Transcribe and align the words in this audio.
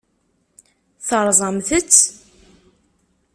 Terẓamt-tt? 1.07 2.01